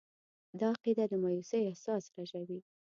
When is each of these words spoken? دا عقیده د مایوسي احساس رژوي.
دا 0.59 0.67
عقیده 0.75 1.05
د 1.11 1.13
مایوسي 1.23 1.59
احساس 1.69 2.03
رژوي. 2.17 2.59